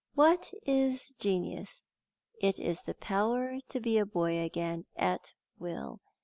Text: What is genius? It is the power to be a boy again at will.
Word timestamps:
What 0.15 0.51
is 0.65 1.13
genius? 1.19 1.83
It 2.41 2.57
is 2.59 2.81
the 2.81 2.95
power 2.95 3.59
to 3.69 3.79
be 3.79 3.99
a 3.99 4.05
boy 4.07 4.39
again 4.39 4.85
at 4.95 5.33
will. 5.59 6.01